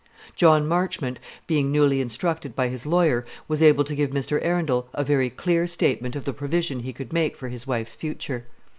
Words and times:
John 0.35 0.67
Marchmont, 0.67 1.19
being 1.45 1.71
newly 1.71 2.01
instructed 2.01 2.55
by 2.55 2.69
his 2.69 2.87
lawyer, 2.87 3.23
was 3.47 3.61
able 3.61 3.83
to 3.83 3.93
give 3.93 4.09
Mr. 4.09 4.39
Arundel 4.43 4.89
a 4.95 5.03
very 5.03 5.29
clear 5.29 5.67
statement 5.67 6.15
of 6.15 6.25
the 6.25 6.33
provision 6.33 6.79
he 6.79 6.91
could 6.91 7.13
make 7.13 7.37
for 7.37 7.49
his 7.49 7.67
wife's 7.67 7.93
future. 7.93 8.47